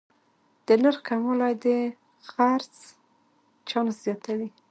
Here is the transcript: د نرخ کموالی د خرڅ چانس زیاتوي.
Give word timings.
د 0.65 0.67
نرخ 0.81 0.97
کموالی 1.07 1.53
د 1.63 1.65
خرڅ 2.29 2.73
چانس 3.69 3.95
زیاتوي. 4.05 4.49